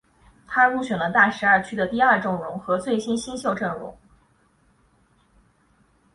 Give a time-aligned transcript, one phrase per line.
[0.47, 3.95] 他入选了大十二区的第二阵容和最佳新秀阵容。